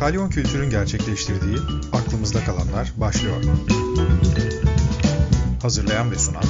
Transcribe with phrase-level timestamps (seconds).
[0.00, 1.56] Kalyon Kültür'ün gerçekleştirdiği
[1.92, 3.36] Aklımızda Kalanlar başlıyor.
[5.62, 6.42] Hazırlayan ve sunan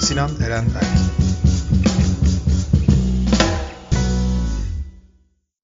[0.00, 0.98] Sinan Eren Erk.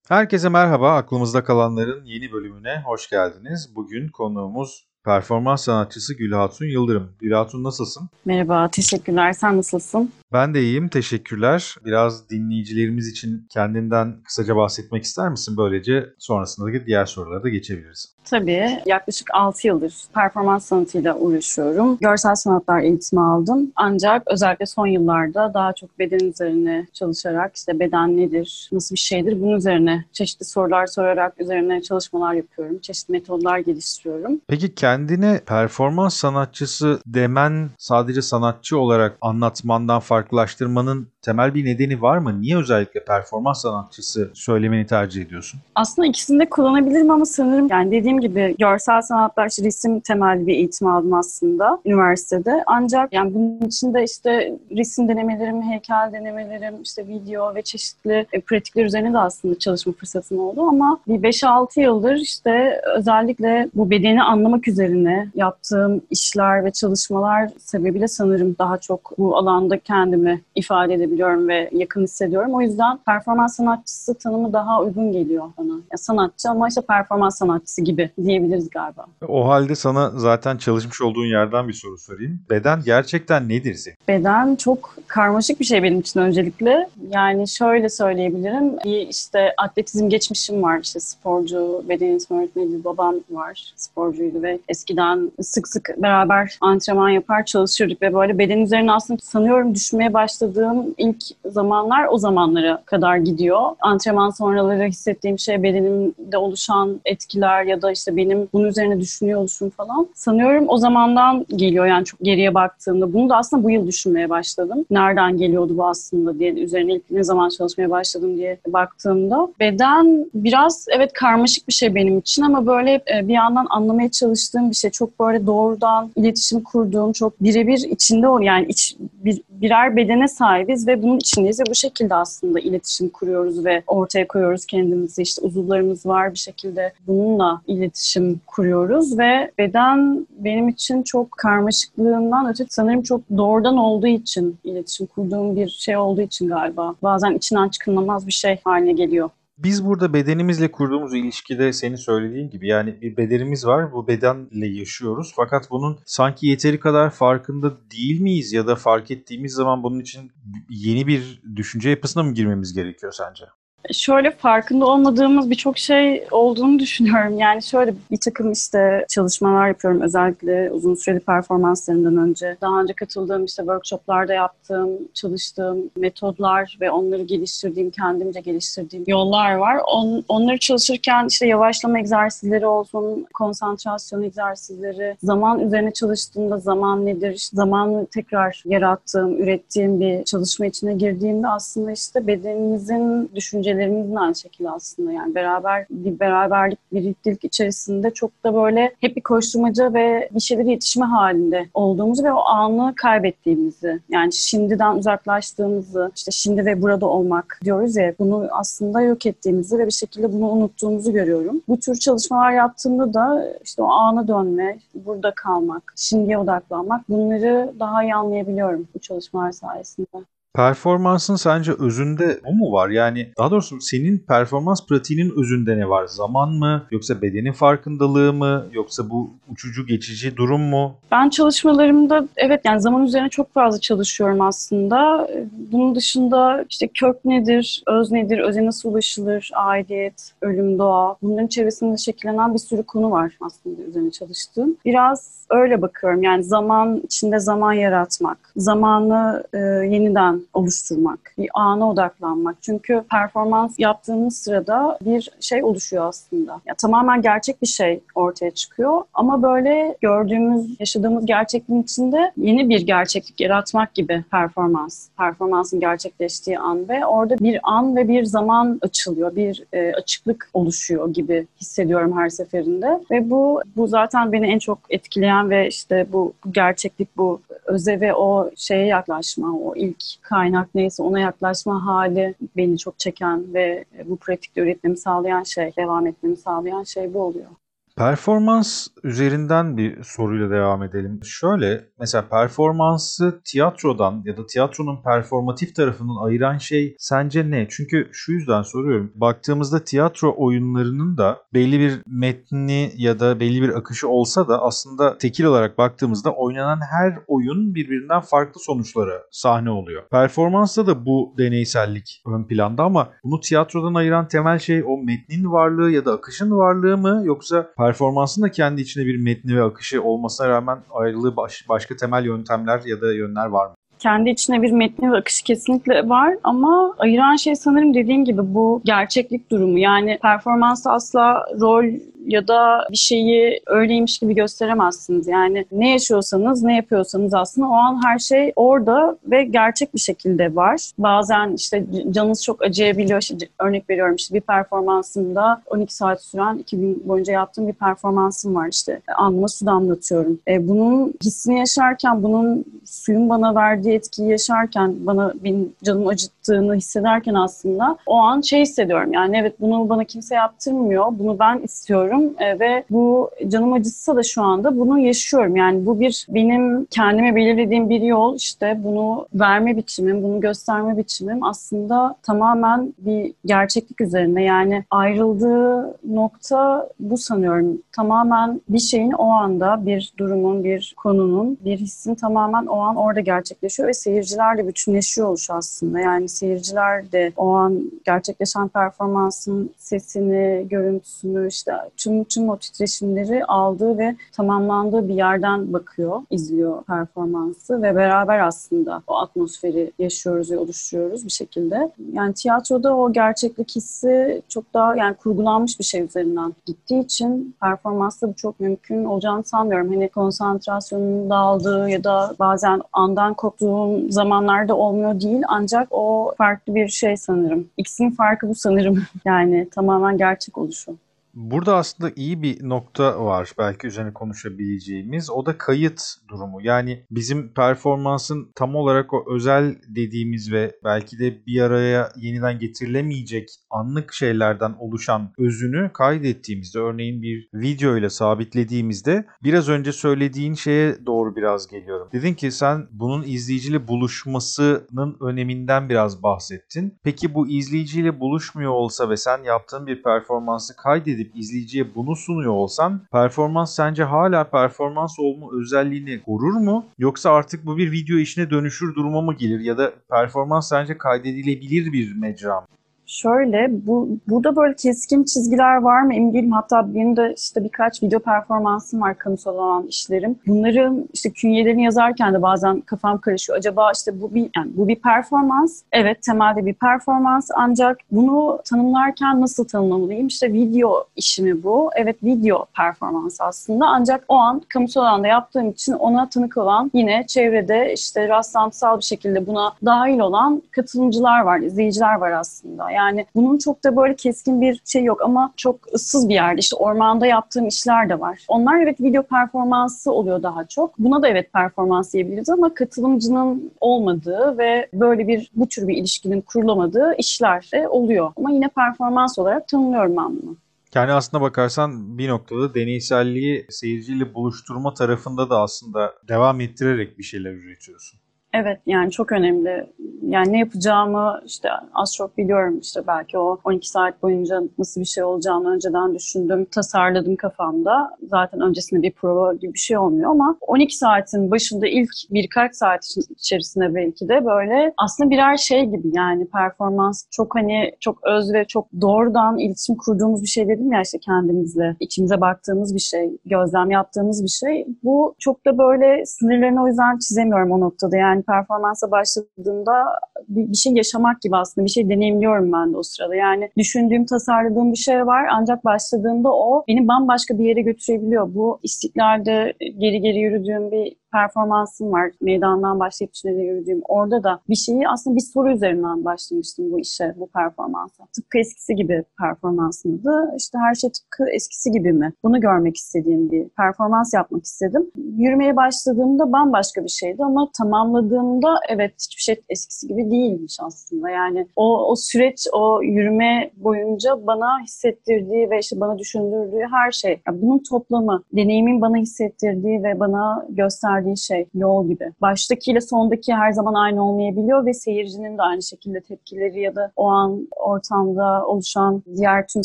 [0.09, 0.97] Herkese merhaba.
[0.97, 3.77] Aklımızda kalanların yeni bölümüne hoş geldiniz.
[3.77, 7.13] Bugün konuğumuz performans sanatçısı Gülhatun Yıldırım.
[7.21, 8.09] Gülhatun nasılsın?
[8.25, 9.33] Merhaba, teşekkürler.
[9.33, 10.13] Sen nasılsın?
[10.33, 11.75] Ben de iyiyim, teşekkürler.
[11.85, 15.57] Biraz dinleyicilerimiz için kendinden kısaca bahsetmek ister misin?
[15.57, 18.15] Böylece sonrasında diğer sorulara da geçebiliriz.
[18.25, 18.83] Tabii.
[18.87, 21.99] Yaklaşık 6 yıldır performans sanatıyla uğraşıyorum.
[22.01, 23.73] Görsel sanatlar eğitimi aldım.
[23.77, 29.41] Ancak özellikle son yıllarda daha çok beden üzerine çalışarak işte beden nedir, nasıl bir şeydir
[29.41, 32.79] bunun üzerine çeşitli sorular sorarak üzerine çalışmalar yapıyorum.
[32.79, 34.41] Çeşitli metodlar geliştiriyorum.
[34.49, 42.41] Peki kendine performans sanatçısı demen sadece sanatçı olarak anlatmandan farklılaştırmanın temel bir nedeni var mı?
[42.41, 45.61] Niye özellikle performans sanatçısı söylemeni tercih ediyorsun?
[45.75, 50.55] Aslında ikisini de kullanabilirim ama sanırım yani dediğim gibi görsel sanatlar, işte resim temelli bir
[50.55, 52.65] eğitim aldım aslında üniversitede.
[52.67, 58.85] Ancak yani bunun içinde işte resim denemelerim, heykel denemelerim, işte video ve çeşitli e, pratikler
[58.85, 64.69] üzerine de aslında çalışma fırsatım oldu ama bir 5-6 yıldır işte özellikle bu bedeni anlamak
[64.85, 71.71] üzerine yaptığım işler ve çalışmalar sebebiyle sanırım daha çok bu alanda kendimi ifade edebiliyorum ve
[71.73, 72.55] yakın hissediyorum.
[72.55, 75.73] O yüzden performans sanatçısı tanımı daha uygun geliyor bana.
[75.93, 79.07] Ya sanatçı ama işte performans sanatçısı gibi diyebiliriz galiba.
[79.29, 82.41] O halde sana zaten çalışmış olduğun yerden bir soru sorayım.
[82.51, 83.97] Beden gerçekten nedir senin?
[84.09, 86.89] Beden çok karmaşık bir şey benim için öncelikle.
[87.11, 88.77] Yani şöyle söyleyebilirim.
[88.85, 90.81] Bir işte atletizm geçmişim var.
[90.83, 93.73] İşte sporcu, beden eğitimi öğretmeni babam var.
[93.77, 99.75] Sporcuydu ve eskiden sık sık beraber antrenman yapar çalışıyorduk ve böyle beden üzerine aslında sanıyorum
[99.75, 103.61] düşmeye başladığım ilk zamanlar o zamanlara kadar gidiyor.
[103.81, 109.71] Antrenman sonraları hissettiğim şey bedenimde oluşan etkiler ya da işte benim bunun üzerine düşünüyor oluşum
[109.71, 110.09] falan.
[110.15, 113.13] Sanıyorum o zamandan geliyor yani çok geriye baktığımda.
[113.13, 114.85] Bunu da aslında bu yıl düşünmeye başladım.
[114.91, 119.49] Nereden geliyordu bu aslında diye üzerine ilk ne zaman çalışmaya başladım diye baktığımda.
[119.61, 124.64] Beden biraz evet karmaşık bir şey benim için ama böyle e, bir yandan anlamaya çalıştığım
[124.71, 124.91] bir şey.
[124.91, 130.87] Çok böyle doğrudan iletişim kurduğum, çok birebir içinde ol yani iç, bir, birer bedene sahibiz
[130.87, 135.23] ve bunun içindeyiz ve bu şekilde aslında iletişim kuruyoruz ve ortaya koyuyoruz kendimizi.
[135.23, 142.67] İşte uzuvlarımız var bir şekilde bununla iletişim kuruyoruz ve beden benim için çok karmaşıklığından öte
[142.69, 148.27] sanırım çok doğrudan olduğu için iletişim kurduğum bir şey olduğu için galiba bazen içinden çıkılmaz
[148.27, 149.31] bir şey haline geliyor.
[149.59, 155.33] Biz burada bedenimizle kurduğumuz ilişkide senin söylediğin gibi yani bir bedenimiz var bu bedenle yaşıyoruz
[155.37, 160.33] fakat bunun sanki yeteri kadar farkında değil miyiz ya da fark ettiğimiz zaman bunun için
[160.69, 163.45] yeni bir düşünce yapısına mı girmemiz gerekiyor sence?
[163.93, 167.39] Şöyle farkında olmadığımız birçok şey olduğunu düşünüyorum.
[167.39, 172.57] Yani şöyle bir takım işte çalışmalar yapıyorum özellikle uzun süreli performanslarından önce.
[172.61, 179.81] Daha önce katıldığım işte workshoplarda yaptığım, çalıştığım metodlar ve onları geliştirdiğim, kendimce geliştirdiğim yollar var.
[179.87, 187.57] On, onları çalışırken işte yavaşlama egzersizleri olsun, konsantrasyon egzersizleri, zaman üzerine çalıştığımda zaman nedir, işte
[187.57, 193.31] zamanı tekrar yarattığım, ürettiğim bir çalışma içine girdiğimde aslında işte bedenimizin
[193.75, 199.21] düşüncelerimizin aynı şekilde aslında yani beraber bir beraberlik, birliktelik içerisinde çok da böyle hep bir
[199.21, 206.31] koşturmaca ve bir şeyleri yetişme halinde olduğumuzu ve o anı kaybettiğimizi yani şimdiden uzaklaştığımızı işte
[206.31, 211.13] şimdi ve burada olmak diyoruz ya bunu aslında yok ettiğimizi ve bir şekilde bunu unuttuğumuzu
[211.13, 211.63] görüyorum.
[211.69, 218.05] Bu tür çalışmalar yaptığımda da işte o ana dönme, burada kalmak, şimdiye odaklanmak bunları daha
[218.05, 220.34] iyi anlayabiliyorum bu çalışmalar sayesinde.
[220.55, 222.89] Performansın sence özünde o mu var?
[222.89, 226.07] Yani daha doğrusu senin performans pratiğinin özünde ne var?
[226.07, 226.83] Zaman mı?
[226.91, 228.67] Yoksa bedenin farkındalığı mı?
[228.73, 230.95] Yoksa bu uçucu geçici durum mu?
[231.11, 235.29] Ben çalışmalarımda evet yani zaman üzerine çok fazla çalışıyorum aslında.
[235.73, 241.17] Bunun dışında işte kök nedir, öz nedir, öze nasıl ulaşılır, aidiyet, ölüm, doğa.
[241.23, 244.77] Bunların çevresinde şekillenen bir sürü konu var aslında üzerine çalıştığım.
[244.85, 246.23] Biraz öyle bakıyorum.
[246.23, 252.57] Yani zaman içinde zaman yaratmak, zamanı e, yeniden oluşturmak, bir ana odaklanmak.
[252.61, 256.61] Çünkü performans yaptığımız sırada bir şey oluşuyor aslında.
[256.67, 262.87] Ya tamamen gerçek bir şey ortaya çıkıyor ama böyle gördüğümüz, yaşadığımız gerçekliğin içinde yeni bir
[262.87, 265.09] gerçeklik yaratmak gibi performans.
[265.19, 271.09] Performansın gerçekleştiği an ve orada bir an ve bir zaman açılıyor, bir e, açıklık oluşuyor
[271.09, 276.33] gibi hissediyorum her seferinde ve bu bu zaten beni en çok etkileyen ve işte bu
[276.51, 282.79] gerçeklik, bu öze ve o şeye yaklaşma, o ilk kaynak neyse ona yaklaşma hali beni
[282.79, 287.51] çok çeken ve bu pratikte üretmemi sağlayan şey, devam etmemi sağlayan şey bu oluyor.
[287.97, 291.21] Performans üzerinden bir soruyla devam edelim.
[291.25, 297.67] Şöyle mesela performansı tiyatrodan ya da tiyatronun performatif tarafından ayıran şey sence ne?
[297.71, 299.13] Çünkü şu yüzden soruyorum.
[299.15, 305.19] Baktığımızda tiyatro oyunlarının da belli bir metni ya da belli bir akışı olsa da aslında
[305.19, 310.03] tekil olarak baktığımızda oynanan her oyun birbirinden farklı sonuçlara sahne oluyor.
[310.11, 315.91] Performansta da bu deneysellik ön planda ama bunu tiyatrodan ayıran temel şey o metnin varlığı
[315.91, 320.49] ya da akışın varlığı mı yoksa performansın da kendi içinde bir metni ve akışı olmasına
[320.49, 323.75] rağmen ayrılığı baş, başka temel yöntemler ya da yönler var mı?
[323.99, 328.83] kendi içine bir metni ve akışı kesinlikle var ama ayıran şey sanırım dediğim gibi bu
[328.85, 329.79] gerçeklik durumu.
[329.79, 331.85] Yani performansta asla rol
[332.27, 335.29] ya da bir şeyi öyleymiş gibi gösteremezsiniz.
[335.29, 340.55] Yani ne yaşıyorsanız, ne yapıyorsanız aslında o an her şey orada ve gerçek bir şekilde
[340.55, 340.91] var.
[340.99, 343.23] Bazen işte canınız çok acıyabiliyor.
[343.23, 348.55] İşte örnek veriyorum işte bir performansımda 12 saat süren 2 gün boyunca yaptığım bir performansım
[348.55, 349.01] var işte.
[349.17, 350.39] Anlıma su damlatıyorum.
[350.49, 357.35] E, bunun hissini yaşarken, bunun suyun bana verdiği etkiyi yaşarken, bana benim canım acıttığını hissederken
[357.35, 359.13] aslında o an şey hissediyorum.
[359.13, 361.07] Yani evet bunu bana kimse yaptırmıyor.
[361.11, 365.57] Bunu ben istiyorum yaşıyorum e, ve bu canım acısı da şu anda bunu yaşıyorum.
[365.57, 371.45] Yani bu bir benim kendime belirlediğim bir yol işte bunu verme biçimim, bunu gösterme biçimim
[371.45, 374.43] aslında tamamen bir gerçeklik üzerine.
[374.43, 377.83] Yani ayrıldığı nokta bu sanıyorum.
[377.93, 383.21] Tamamen bir şeyin o anda bir durumun, bir konunun, bir hissin tamamen o an orada
[383.21, 386.01] gerçekleşiyor ve seyircilerle bütünleşiyor oluş aslında.
[386.01, 391.73] Yani seyirciler de o an gerçekleşen performansın sesini, görüntüsünü işte
[392.05, 399.03] tüm tüm o titreşimleri aldığı ve tamamlandığı bir yerden bakıyor, izliyor performansı ve beraber aslında
[399.07, 401.91] o atmosferi yaşıyoruz ve oluşturuyoruz bir şekilde.
[402.13, 408.29] Yani tiyatroda o gerçeklik hissi çok daha yani kurgulanmış bir şey üzerinden gittiği için performansta
[408.29, 409.89] bu çok mümkün olacağını sanmıyorum.
[409.89, 416.89] Hani konsantrasyonun dağıldığı ya da bazen andan koptuğum zamanlarda olmuyor değil ancak o farklı bir
[416.89, 417.69] şey sanırım.
[417.77, 419.03] İkisinin farkı bu sanırım.
[419.25, 420.97] yani tamamen gerçek oluşu.
[421.35, 425.31] Burada aslında iyi bir nokta var belki üzerine konuşabileceğimiz.
[425.31, 426.63] O da kayıt durumu.
[426.63, 433.49] Yani bizim performansın tam olarak o özel dediğimiz ve belki de bir araya yeniden getirilemeyecek
[433.71, 441.37] anlık şeylerden oluşan özünü kaydettiğimizde örneğin bir video ile sabitlediğimizde biraz önce söylediğin şeye doğru
[441.37, 442.09] biraz geliyorum.
[442.13, 446.99] Dedin ki sen bunun izleyiciyle buluşmasının öneminden biraz bahsettin.
[447.05, 452.53] Peki bu izleyiciyle buluşmuyor olsa ve sen yaptığın bir performansı kaydedip edip izleyiciye bunu sunuyor
[452.53, 456.87] olsan performans sence hala performans olma özelliğini korur mu?
[456.99, 459.61] Yoksa artık bu bir video işine dönüşür duruma mı gelir?
[459.61, 462.67] Ya da performans sence kaydedilebilir bir mecra mı?
[463.07, 466.53] Şöyle, bu burada böyle keskin çizgiler var mı emin değilim.
[466.53, 470.39] Hatta benim de işte birkaç video performansım var kamusal olan işlerim.
[470.47, 473.59] Bunların işte künyelerini yazarken de bazen kafam karışıyor.
[473.59, 475.83] Acaba işte bu bir yani bu bir performans.
[475.93, 480.27] Evet temelde bir performans ancak bunu tanımlarken nasıl tanımlamalıyım?
[480.27, 481.91] İşte video işimi bu.
[481.97, 487.27] Evet video performans aslında ancak o an kamusal alanda yaptığım için ona tanık olan yine
[487.27, 492.94] çevrede işte rastlantısal bir şekilde buna dahil olan katılımcılar var, izleyiciler var aslında.
[492.95, 496.61] Yani bunun çok da böyle keskin bir şey yok ama çok ıssız bir yerde.
[496.61, 498.45] İşte ormanda yaptığım işler de var.
[498.49, 500.99] Onlar evet video performansı oluyor daha çok.
[500.99, 506.41] Buna da evet performans diyebiliriz ama katılımcının olmadığı ve böyle bir bu tür bir ilişkinin
[506.41, 508.33] kurulamadığı işler de oluyor.
[508.37, 510.57] Ama yine performans olarak tanımlıyorum ben bunu.
[510.95, 517.53] Yani aslında bakarsan bir noktada deneyselliği seyirciyle buluşturma tarafında da aslında devam ettirerek bir şeyler
[517.53, 518.21] üretiyorsun.
[518.55, 519.87] Evet yani çok önemli.
[520.23, 525.07] Yani ne yapacağımı işte az çok biliyorum işte belki o 12 saat boyunca nasıl bir
[525.07, 528.11] şey olacağını önceden düşündüm, tasarladım kafamda.
[528.23, 533.05] Zaten öncesinde bir prova gibi bir şey olmuyor ama 12 saatin başında ilk birkaç saat
[533.31, 538.65] içerisinde belki de böyle aslında birer şey gibi yani performans çok hani çok öz ve
[538.65, 543.91] çok doğrudan iletişim kurduğumuz bir şey dedim ya işte kendimizle, içimize baktığımız bir şey, gözlem
[543.91, 544.87] yaptığımız bir şey.
[545.03, 550.77] Bu çok da böyle sınırlarını o yüzden çizemiyorum o noktada yani performansa başladığımda bir, bir
[550.77, 553.35] şey yaşamak gibi aslında bir şey deneyimliyorum ben de o sırada.
[553.35, 558.55] Yani düşündüğüm, tasarladığım bir şey var ancak başladığımda o beni bambaşka bir yere götürebiliyor.
[558.55, 562.31] Bu istiklalde geri geri yürüdüğüm bir performansım var.
[562.41, 564.01] Meydandan başlayıp tünele yürüdüğüm.
[564.09, 568.25] Orada da bir şeyi aslında bir soru üzerinden başlamıştım bu işe, bu performansa.
[568.37, 570.55] Tıpkı eskisi gibi performans mıydı?
[570.59, 572.33] İşte her şey tıpkı eskisi gibi mi?
[572.45, 575.11] Bunu görmek istediğim bir performans yapmak istedim.
[575.17, 581.31] Yürümeye başladığımda bambaşka bir şeydi ama tamamladığımda evet hiçbir şey eskisi gibi değilmiş aslında.
[581.31, 587.41] Yani o, o süreç, o yürüme boyunca bana hissettirdiği ve işte bana düşündürdüğü her şey.
[587.47, 592.33] Yani bunun toplamı, deneyimin bana hissettirdiği ve bana gösterdiği şey yol gibi.
[592.41, 597.27] Baştakiyle sondaki her zaman aynı olmayabiliyor ve seyircinin de aynı şekilde tepkileri ya da o
[597.27, 599.85] an ortamda oluşan diğer tüm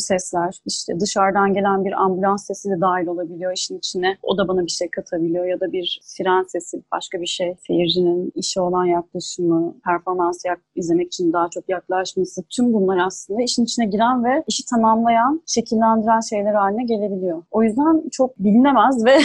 [0.00, 4.16] sesler, işte dışarıdan gelen bir ambulans sesi de dahil olabiliyor işin içine.
[4.22, 7.54] O da bana bir şey katabiliyor ya da bir siren sesi, başka bir şey.
[7.66, 10.29] Seyircinin işe olan yaklaşımı, performans
[10.74, 16.20] izlemek için daha çok yaklaşması, tüm bunlar aslında işin içine giren ve işi tamamlayan, şekillendiren
[16.20, 17.42] şeyler haline gelebiliyor.
[17.50, 19.14] O yüzden çok bilinemez ve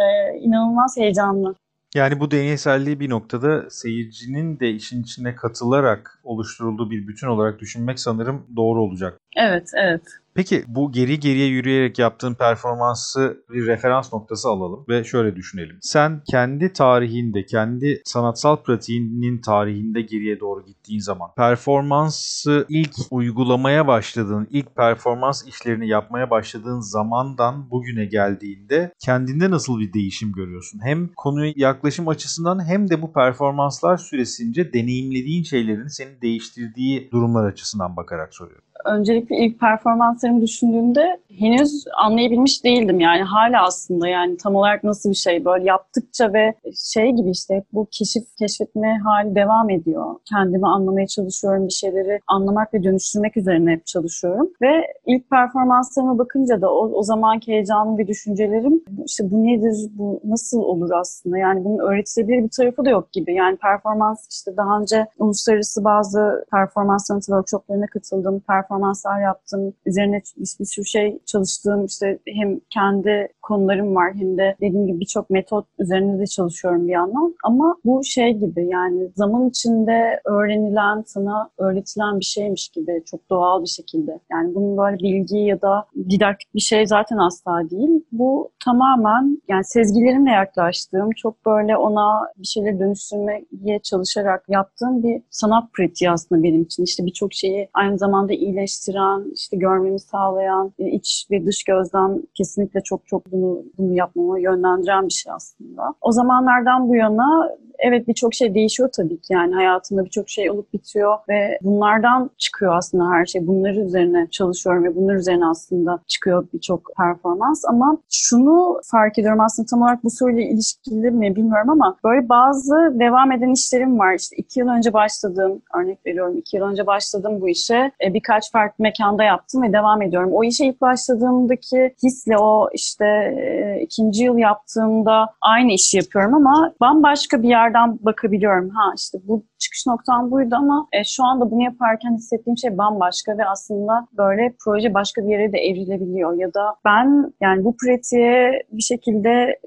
[0.00, 0.02] e,
[0.38, 1.54] inanılmaz heyecanlı.
[1.94, 8.00] Yani bu deneyselliği bir noktada seyircinin de işin içine katılarak oluşturulduğu bir bütün olarak düşünmek
[8.00, 9.20] sanırım doğru olacak.
[9.36, 10.02] Evet, evet.
[10.36, 15.78] Peki bu geri geriye yürüyerek yaptığın performansı bir referans noktası alalım ve şöyle düşünelim.
[15.80, 24.46] Sen kendi tarihinde, kendi sanatsal pratiğinin tarihinde geriye doğru gittiğin zaman performansı ilk uygulamaya başladığın,
[24.50, 30.80] ilk performans işlerini yapmaya başladığın zamandan bugüne geldiğinde kendinde nasıl bir değişim görüyorsun?
[30.84, 37.96] Hem konuya yaklaşım açısından hem de bu performanslar süresince deneyimlediğin şeylerin seni değiştirdiği durumlar açısından
[37.96, 43.22] bakarak soruyorum öncelikle ilk performanslarımı düşündüğümde henüz anlayabilmiş değildim yani.
[43.22, 45.44] Hala aslında yani tam olarak nasıl bir şey?
[45.44, 46.54] Böyle yaptıkça ve
[46.92, 50.14] şey gibi işte bu keşif keşfetme hali devam ediyor.
[50.28, 54.50] Kendimi anlamaya çalışıyorum bir şeyleri anlamak ve dönüştürmek üzerine hep çalışıyorum.
[54.62, 60.20] Ve ilk performanslarıma bakınca da o, o zamanki heyecanım ve düşüncelerim işte bu nedir bu
[60.24, 61.38] nasıl olur aslında?
[61.38, 63.34] Yani bunun öğretilebilir bir tarafı da yok gibi.
[63.34, 68.40] Yani performans işte daha önce uluslararası bazı performans sanatı workshoplarına katıldım
[68.76, 74.56] performanslar yaptım üzerine bir, bir sürü şey çalıştığım işte hem kendi konularım var hem de
[74.60, 77.34] dediğim gibi birçok metot üzerinde de çalışıyorum bir yandan.
[77.44, 83.62] Ama bu şey gibi yani zaman içinde öğrenilen, sana öğretilen bir şeymiş gibi çok doğal
[83.62, 84.20] bir şekilde.
[84.32, 88.04] Yani bunun böyle bilgi ya da didaktik bir şey zaten asla değil.
[88.12, 95.72] Bu tamamen yani sezgilerimle yaklaştığım, çok böyle ona bir şeyleri dönüştürmeye çalışarak yaptığım bir sanat
[95.72, 96.84] pratiği aslında benim için.
[96.84, 98.32] İşte birçok şeyi aynı zamanda
[98.66, 105.06] iyileştiren, işte görmemi sağlayan, iç ve dış gözden kesinlikle çok çok bunu, bunu yapmama yönlendiren
[105.06, 105.94] bir şey aslında.
[106.00, 110.72] O zamanlardan bu yana evet birçok şey değişiyor tabii ki yani hayatımda birçok şey olup
[110.72, 113.46] bitiyor ve bunlardan çıkıyor aslında her şey.
[113.46, 119.66] Bunları üzerine çalışıyorum ve bunlar üzerine aslında çıkıyor birçok performans ama şunu fark ediyorum aslında
[119.66, 124.14] tam olarak bu soruyla ilişkili mi bilmiyorum ama böyle bazı devam eden işlerim var.
[124.14, 127.90] İşte iki yıl önce başladım, örnek veriyorum iki yıl önce başladım bu işe.
[128.04, 130.30] E, birkaç farklı mekanda yaptım ve devam ediyorum.
[130.32, 136.72] O işe ilk başladığımdaki hisle o işte e, ikinci yıl yaptığımda aynı işi yapıyorum ama
[136.80, 138.68] bambaşka bir yerden bakabiliyorum.
[138.70, 143.38] Ha işte bu çıkış noktam buydu ama e, şu anda bunu yaparken hissettiğim şey bambaşka
[143.38, 148.62] ve aslında böyle proje başka bir yere de evrilebiliyor ya da ben yani bu pratiğe
[148.72, 149.60] bir şekilde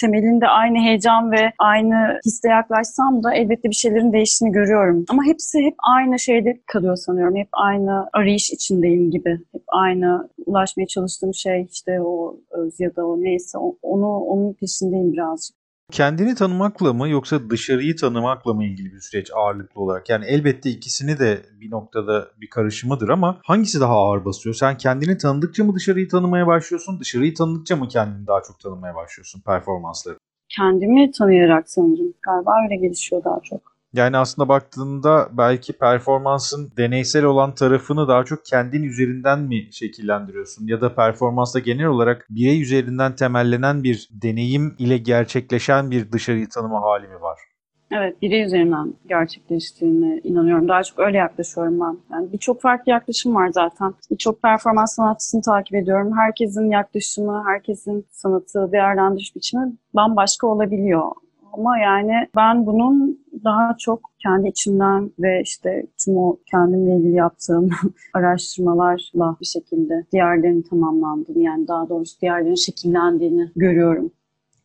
[0.00, 5.04] temelinde aynı heyecan ve aynı hisle yaklaşsam da elbette bir şeylerin değiştiğini görüyorum.
[5.08, 7.36] Ama hepsi hep aynı şeyde kalıyor sanıyorum.
[7.36, 9.40] Hep aynı arayış içindeyim gibi.
[9.52, 15.12] Hep aynı ulaşmaya çalıştığım şey işte o öz ya da o neyse onu onun peşindeyim
[15.12, 15.65] birazcık.
[15.92, 20.08] Kendini tanımakla mı yoksa dışarıyı tanımakla mı ilgili bir süreç ağırlıklı olarak?
[20.08, 24.54] Yani elbette ikisini de bir noktada bir karışımıdır ama hangisi daha ağır basıyor?
[24.54, 27.00] Sen kendini tanıdıkça mı dışarıyı tanımaya başlıyorsun?
[27.00, 30.18] Dışarıyı tanıdıkça mı kendini daha çok tanımaya başlıyorsun performansları?
[30.48, 32.14] Kendimi tanıyarak sanırım.
[32.22, 33.75] Galiba öyle gelişiyor daha çok.
[33.92, 40.66] Yani aslında baktığında belki performansın deneysel olan tarafını daha çok kendin üzerinden mi şekillendiriyorsun?
[40.66, 46.82] Ya da performansta genel olarak birey üzerinden temellenen bir deneyim ile gerçekleşen bir dışarıyı tanıma
[46.82, 47.38] hali mi var?
[47.92, 50.68] Evet, birey üzerinden gerçekleştiğine inanıyorum.
[50.68, 51.98] Daha çok öyle yaklaşıyorum ben.
[52.12, 53.94] Yani birçok farklı yaklaşım var zaten.
[54.10, 56.12] Birçok performans sanatçısını takip ediyorum.
[56.18, 61.10] Herkesin yaklaşımı, herkesin sanatı, değerlendiriş biçimi bambaşka olabiliyor.
[61.58, 67.70] Ama yani ben bunun daha çok kendi içimden ve işte tüm o kendimle ilgili yaptığım
[68.14, 74.10] araştırmalarla bir şekilde diğerlerinin tamamlandığını yani daha doğrusu diğerlerinin şekillendiğini görüyorum.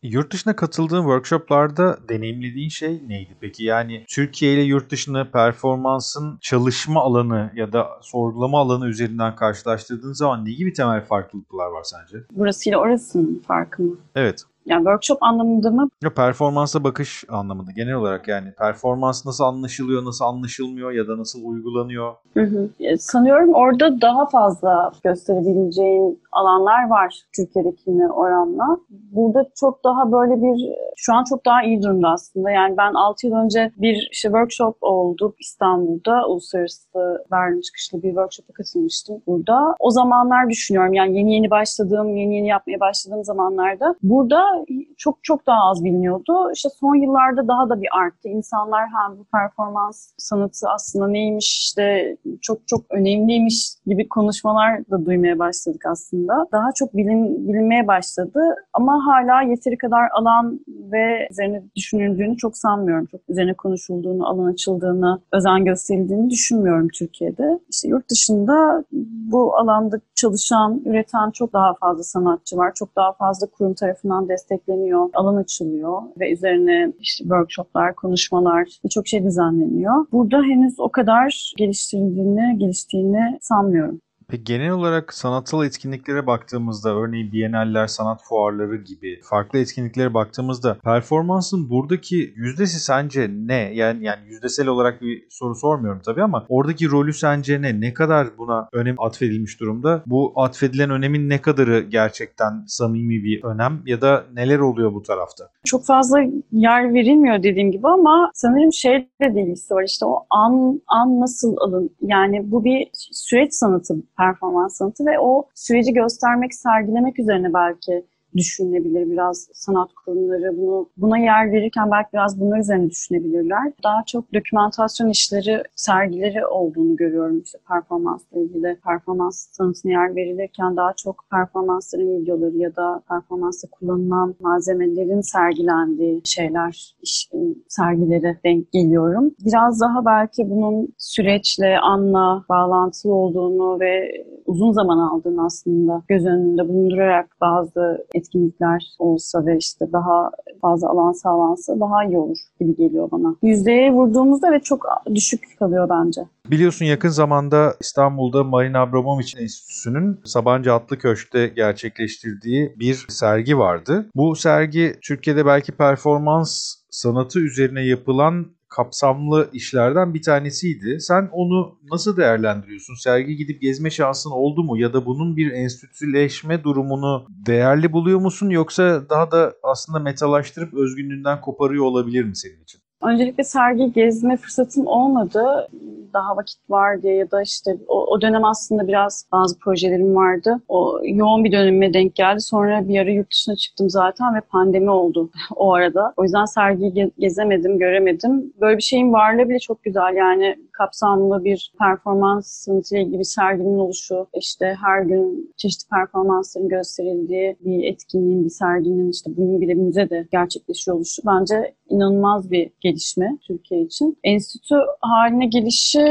[0.02, 3.64] Yurt dışına katıldığın workshoplarda deneyimlediğin şey neydi peki?
[3.64, 10.44] Yani Türkiye ile yurt dışına performansın çalışma alanı ya da sorgulama alanı üzerinden karşılaştırdığın zaman
[10.44, 12.24] ne gibi temel farklılıklar var sence?
[12.32, 13.96] Burası ile orasının farkı mı?
[14.14, 14.44] Evet.
[14.66, 15.88] Yani workshop anlamında mı?
[16.02, 21.44] Ya performansa bakış anlamında genel olarak yani performans nasıl anlaşılıyor, nasıl anlaşılmıyor ya da nasıl
[21.44, 22.14] uygulanıyor?
[22.34, 22.70] Hı hı.
[22.98, 28.78] Sanıyorum orada daha fazla gösterebileceğin alanlar var Türkiye'dekine oranla.
[28.90, 32.50] Burada çok daha böyle bir, şu an çok daha iyi durumda aslında.
[32.50, 36.26] Yani ben 6 yıl önce bir işte workshop oldu İstanbul'da.
[36.28, 39.74] Uluslararası Berlin çıkışlı bir workshop'a katılmıştım burada.
[39.78, 44.51] O zamanlar düşünüyorum yani yeni yeni başladığım, yeni yeni yapmaya başladığım zamanlarda burada
[44.96, 46.52] çok çok daha az biliniyordu.
[46.54, 48.28] İşte son yıllarda daha da bir arttı.
[48.28, 55.38] İnsanlar hem bu performans sanatı aslında neymiş işte çok çok önemliymiş gibi konuşmalar da duymaya
[55.38, 56.46] başladık aslında.
[56.52, 58.40] Daha çok bilin, bilinmeye başladı
[58.72, 63.06] ama hala yeteri kadar alan ve üzerine düşünüldüğünü çok sanmıyorum.
[63.06, 67.58] Çok üzerine konuşulduğunu, alan açıldığını, özen gösterildiğini düşünmüyorum Türkiye'de.
[67.70, 68.84] İşte yurt dışında
[69.32, 72.72] bu alanda çalışan, üreten çok daha fazla sanatçı var.
[72.74, 79.24] Çok daha fazla kurum tarafından destekleniyor, alan açılıyor ve üzerine işte workshoplar, konuşmalar, birçok şey
[79.24, 80.06] düzenleniyor.
[80.12, 84.00] Burada henüz o kadar geliştirildiğini, geliştiğini sanmıyorum.
[84.32, 91.70] Peki genel olarak sanatsal etkinliklere baktığımızda örneğin biyeneller, sanat fuarları gibi farklı etkinliklere baktığımızda performansın
[91.70, 93.70] buradaki yüzdesi sence ne?
[93.74, 97.80] Yani yani yüzdesel olarak bir soru sormuyorum tabii ama oradaki rolü sence ne?
[97.80, 100.02] Ne kadar buna önem atfedilmiş durumda?
[100.06, 105.48] Bu atfedilen önemin ne kadarı gerçekten samimi bir önem ya da neler oluyor bu tarafta?
[105.64, 106.18] Çok fazla
[106.52, 111.56] yer verilmiyor dediğim gibi ama sanırım şey de ilgisi var işte o an an nasıl
[111.56, 118.04] alın yani bu bir süreç sanatı performans sanatı ve o süreci göstermek, sergilemek üzerine belki
[118.36, 119.10] düşünülebilir.
[119.10, 123.72] Biraz sanat kurumları bunu buna yer verirken belki biraz bunlar üzerine düşünebilirler.
[123.84, 128.78] Daha çok dokümentasyon işleri, sergileri olduğunu görüyorum işte performansla ilgili.
[128.86, 136.96] Performans sanatına yer verilirken daha çok performansların videoları ya da performansta kullanılan malzemelerin sergilendiği şeyler,
[137.02, 137.30] iş,
[137.68, 139.34] sergilere denk geliyorum.
[139.44, 146.68] Biraz daha belki bunun süreçle, anla bağlantılı olduğunu ve uzun zaman aldığını aslında göz önünde
[146.68, 150.30] bulundurarak bazı etkinlikler olsa ve işte daha
[150.60, 153.36] fazla alan sağlansa daha iyi olur gibi geliyor bana.
[153.42, 156.20] Yüzdeye vurduğumuzda ve çok düşük kalıyor bence.
[156.50, 164.06] Biliyorsun yakın zamanda İstanbul'da Marina Abramovic Enstitüsü'nün Sabancı Atlı Köşk'te gerçekleştirdiği bir sergi vardı.
[164.14, 171.00] Bu sergi Türkiye'de belki performans sanatı üzerine yapılan kapsamlı işlerden bir tanesiydi.
[171.00, 172.94] Sen onu nasıl değerlendiriyorsun?
[172.94, 174.78] Sergi gidip gezme şansın oldu mu?
[174.78, 178.50] Ya da bunun bir enstitüleşme durumunu değerli buluyor musun?
[178.50, 182.80] Yoksa daha da aslında metalaştırıp özgünlüğünden koparıyor olabilir mi senin için?
[183.02, 185.68] Öncelikle sergi gezme fırsatım olmadı.
[186.12, 190.60] Daha vakit var diye ya da işte o, o dönem aslında biraz bazı projelerim vardı.
[190.68, 192.40] O yoğun bir dönemime denk geldi.
[192.40, 196.12] Sonra bir ara yurt dışına çıktım zaten ve pandemi oldu o arada.
[196.16, 198.52] O yüzden sergiyi gezemedim, göremedim.
[198.60, 200.14] Böyle bir şeyin varlığı bile çok güzel.
[200.16, 207.84] Yani kapsamlı bir performans ilgili bir serginin oluşu, işte her gün çeşitli performansların gösterildiği bir
[207.84, 214.18] etkinliğin, bir serginin işte bunun bile müzede gerçekleşiyor oluşu bence inanılmaz bir gelişme Türkiye için.
[214.24, 216.04] Enstitü haline gelişi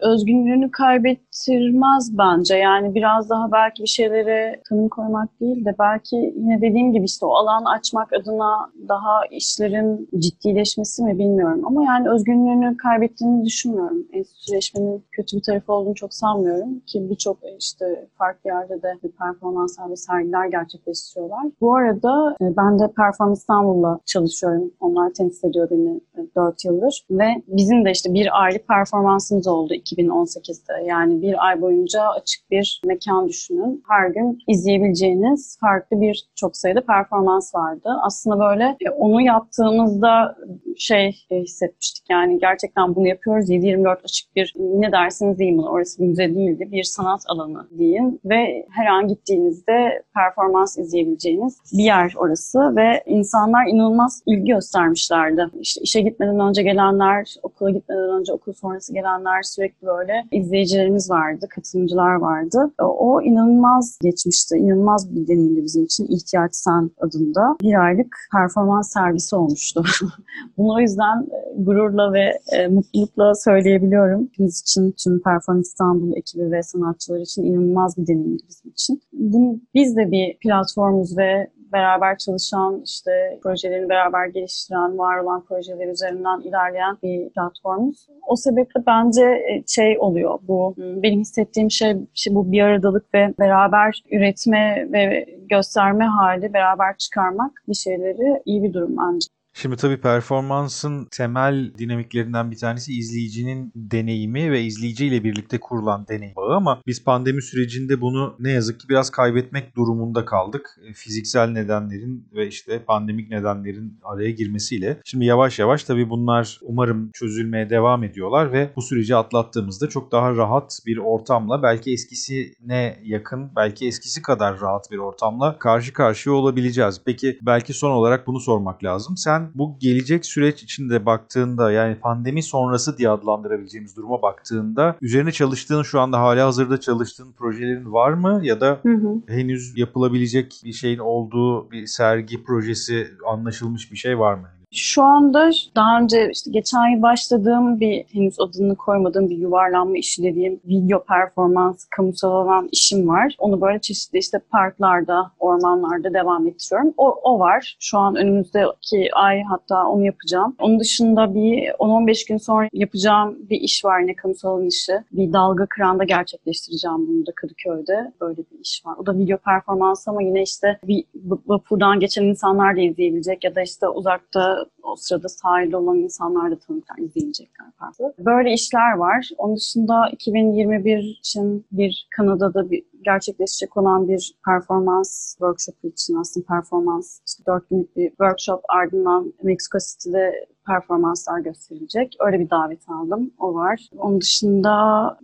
[0.00, 2.54] özgünlüğünü kaybettirmez bence.
[2.56, 7.26] Yani biraz daha belki bir şeylere tanım koymak değil de belki yine dediğim gibi işte
[7.26, 11.62] o alan açmak adına daha işlerin ciddileşmesi mi bilmiyorum.
[11.66, 13.93] Ama yani özgünlüğünü kaybettiğini düşünmüyorum.
[14.12, 19.96] Enstitüleşmenin kötü bir tarafı olduğunu çok sanmıyorum ki birçok işte farklı yerde de performanslar ve
[19.96, 21.46] sergiler gerçekleştiriyorlar.
[21.60, 24.70] Bu arada e, ben de Performans İstanbul'la çalışıyorum.
[24.80, 26.00] Onlar temsil ediyor beni
[26.36, 30.86] 4 yıldır ve bizim de işte bir aylık performansımız oldu 2018'de.
[30.86, 33.82] Yani bir ay boyunca açık bir mekan düşünün.
[33.88, 37.88] Her gün izleyebileceğiniz farklı bir çok sayıda performans vardı.
[38.02, 40.36] Aslında böyle e, onu yaptığımızda
[40.76, 46.02] şey e, hissetmiştik yani gerçekten bunu yapıyoruz 7-24 açık bir ne dersiniz deyin bunu orası
[46.02, 52.76] müze değildi bir sanat alanı deyin ve her an gittiğinizde performans izleyebileceğiniz bir yer orası
[52.76, 55.46] ve insanlar inanılmaz ilgi göstermişlerdi.
[55.60, 61.46] İşte işe gitmeden önce gelenler, okula gitmeden önce okul sonrası gelenler sürekli böyle izleyicilerimiz vardı,
[61.50, 62.70] katılımcılar vardı.
[62.78, 66.06] O inanılmaz geçmişti, inanılmaz bir deneyimdi bizim için.
[66.06, 69.82] İhtiyaç Sen adında bir aylık performans servisi olmuştu.
[70.58, 74.28] Bunu o yüzden e, gururla ve e, mutlulukla söyleyebiliyorum.
[74.32, 79.00] Hepimiz için, tüm Performans İstanbul ekibi ve sanatçılar için inanılmaz bir deneyimdi bizim için.
[79.12, 85.88] Bunu, biz de bir platformuz ve beraber çalışan, işte projelerini beraber geliştiren, var olan projeler
[85.88, 88.06] üzerinden ilerleyen bir platformuz.
[88.28, 93.34] O sebeple bence e, şey oluyor bu benim hissettiğim şey, şey bu bir aradalık ve
[93.38, 99.26] beraber üretme ve gösterme hali, beraber çıkarmak bir şeyleri iyi bir durum bence.
[99.56, 106.56] Şimdi tabii performansın temel dinamiklerinden bir tanesi izleyicinin deneyimi ve izleyiciyle birlikte kurulan deneyim bağı
[106.56, 110.78] ama biz pandemi sürecinde bunu ne yazık ki biraz kaybetmek durumunda kaldık.
[110.88, 115.00] E, fiziksel nedenlerin ve işte pandemik nedenlerin araya girmesiyle.
[115.04, 120.36] Şimdi yavaş yavaş tabii bunlar umarım çözülmeye devam ediyorlar ve bu süreci atlattığımızda çok daha
[120.36, 127.00] rahat bir ortamla belki eskisine yakın, belki eskisi kadar rahat bir ortamla karşı karşıya olabileceğiz.
[127.04, 129.16] Peki belki son olarak bunu sormak lazım.
[129.16, 135.82] Sen bu gelecek süreç içinde baktığında yani pandemi sonrası diye adlandırabileceğimiz duruma baktığında üzerine çalıştığın
[135.82, 139.22] şu anda hala hazırda çalıştığın projelerin var mı ya da hı hı.
[139.26, 144.48] henüz yapılabilecek bir şeyin olduğu bir sergi projesi anlaşılmış bir şey var mı?
[144.74, 150.22] Şu anda daha önce işte geçen yıl başladığım bir henüz adını koymadığım bir yuvarlanma işi
[150.22, 153.36] dediğim video performans kamusal olan işim var.
[153.38, 156.94] Onu böyle çeşitli işte parklarda, ormanlarda devam ettiriyorum.
[156.96, 157.76] O, o var.
[157.80, 160.56] Şu an önümüzdeki ay hatta onu yapacağım.
[160.58, 164.92] Onun dışında bir 10-15 gün sonra yapacağım bir iş var yine kamusal olan işi.
[165.12, 168.12] Bir dalga kıranda gerçekleştireceğim bunu da Kadıköy'de.
[168.20, 168.96] Böyle bir iş var.
[168.98, 171.04] O da video performans ama yine işte bir
[171.46, 176.58] vapurdan geçen insanlar da izleyebilecek ya da işte uzakta o sırada sahilde olan insanlar da
[176.58, 178.14] tanıklar izleyecekler farklı.
[178.18, 179.30] Böyle işler var.
[179.38, 187.20] Onun dışında 2021 için bir Kanada'da bir gerçekleşecek olan bir performans workshop için aslında performans
[187.26, 192.16] işte 4 günlük bir workshop ardından Mexico City'de performanslar gösterilecek.
[192.20, 193.30] Öyle bir davet aldım.
[193.38, 193.88] O var.
[193.96, 194.74] Onun dışında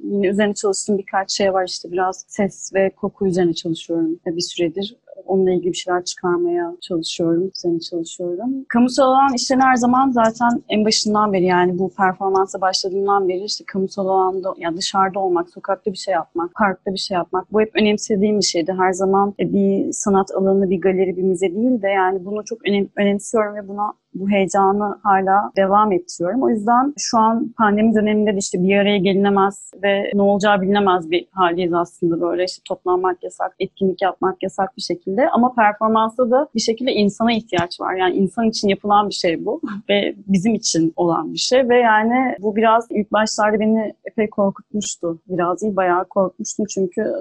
[0.02, 1.64] yine üzerine çalıştığım birkaç şey var.
[1.68, 4.96] İşte biraz ses ve koku üzerine çalışıyorum bir süredir.
[5.26, 8.64] Onunla ilgili bir şeyler çıkarmaya çalışıyorum, üzerine çalışıyorum.
[8.68, 13.64] Kamusal alan işlerin her zaman zaten en başından beri yani bu performansa başladığından beri işte
[13.66, 17.69] kamusal alanda ya dışarıda olmak, sokakta bir şey yapmak, parkta bir şey yapmak bu hep
[17.74, 18.72] önemsediğim bir şeydi.
[18.78, 22.88] Her zaman bir sanat alanı, bir galeri, bir müze değil de yani bunu çok önem,
[22.96, 26.42] önemsiyorum ve buna bu heyecanı hala devam ettiriyorum.
[26.42, 31.10] O yüzden şu an pandemi döneminde de işte bir araya gelinemez ve ne olacağı bilinemez
[31.10, 36.48] bir haldeyiz aslında böyle işte toplanmak yasak, etkinlik yapmak yasak bir şekilde ama performansta da
[36.54, 37.94] bir şekilde insana ihtiyaç var.
[37.94, 42.36] Yani insan için yapılan bir şey bu ve bizim için olan bir şey ve yani
[42.40, 45.20] bu biraz ilk başlarda beni epey korkutmuştu.
[45.28, 47.12] Biraz değil bayağı korkmuştum çünkü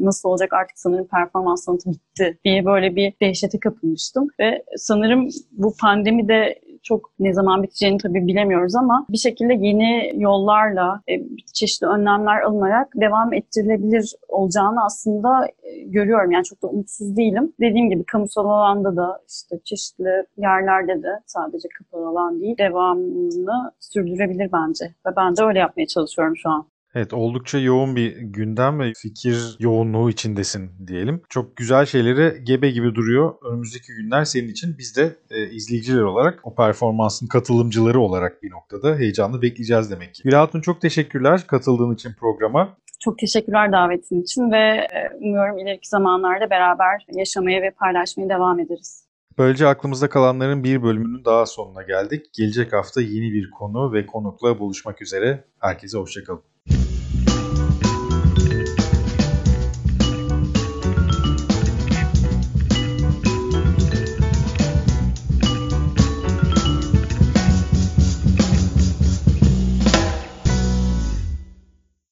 [0.00, 5.74] nasıl olacak artık sanırım performans sanatı bitti diye böyle bir dehşete kapılmıştım ve sanırım bu
[5.80, 6.37] pandemi de
[6.82, 11.12] çok ne zaman biteceğini tabii bilemiyoruz ama bir şekilde yeni yollarla e,
[11.54, 16.30] çeşitli önlemler alınarak devam ettirilebilir olacağını aslında e, görüyorum.
[16.30, 17.52] Yani çok da umutsuz değilim.
[17.60, 24.50] Dediğim gibi kamusal alanda da işte çeşitli yerlerde de sadece kapalı alan değil devamını sürdürebilir
[24.52, 24.84] bence.
[25.06, 26.66] Ve ben de öyle yapmaya çalışıyorum şu an.
[26.94, 31.22] Evet oldukça yoğun bir gündem ve fikir yoğunluğu içindesin diyelim.
[31.28, 33.34] Çok güzel şeyleri gebe gibi duruyor.
[33.50, 38.96] Önümüzdeki günler senin için biz de e, izleyiciler olarak o performansın katılımcıları olarak bir noktada
[38.96, 40.22] heyecanla bekleyeceğiz demek ki.
[40.22, 42.76] Gül Hatun çok teşekkürler katıldığın için programa.
[43.00, 49.08] Çok teşekkürler davetin için ve e, umuyorum ileriki zamanlarda beraber yaşamaya ve paylaşmaya devam ederiz.
[49.38, 52.26] Böylece aklımızda kalanların bir bölümünün daha sonuna geldik.
[52.38, 55.44] Gelecek hafta yeni bir konu ve konukla buluşmak üzere.
[55.60, 56.42] Herkese hoşçakalın.